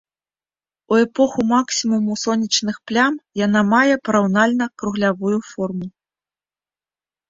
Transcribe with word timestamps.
У 0.95 0.97
эпоху 1.03 1.45
максімуму 1.51 2.17
сонечных 2.23 2.81
плям 2.93 3.13
яна 3.45 3.65
мае 3.77 3.95
параўнальна 4.11 4.65
круглявую 4.81 5.35
форму. 5.55 5.87